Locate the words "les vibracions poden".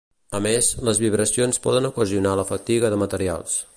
0.87-1.89